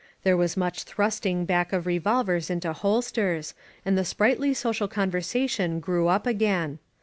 There 0.23 0.35
was 0.35 0.57
much 0.57 0.81
thrusting 0.81 1.45
back 1.45 1.71
of 1.71 1.85
revolvers 1.85 2.49
into 2.49 2.73
holsters, 2.73 3.53
and 3.85 3.95
the 3.95 4.03
sprightly 4.03 4.51
social 4.55 4.87
conversation 4.87 5.79
grew 5.79 6.07
up 6.07 6.25
again. 6.25 6.79